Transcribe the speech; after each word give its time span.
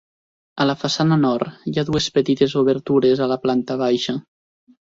A 0.63 0.65
la 0.69 0.75
façana 0.83 1.17
nord, 1.25 1.59
hi 1.71 1.75
ha 1.81 1.85
dues 1.91 2.09
petites 2.17 2.57
obertures 2.65 3.25
a 3.27 3.31
la 3.35 3.41
planta 3.47 3.81
baixa. 3.87 4.21